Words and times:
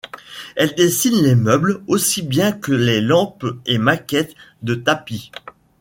Il 0.59 0.73
dessine 0.73 1.21
les 1.21 1.35
meubles 1.35 1.83
aussi 1.85 2.23
bien 2.23 2.53
que 2.53 2.71
les 2.71 3.01
lampes 3.01 3.45
et 3.67 3.77
maquettes 3.77 4.33
de 4.63 4.73
tapis. 4.73 5.31